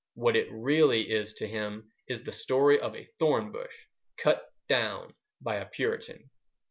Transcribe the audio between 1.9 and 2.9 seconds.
is the story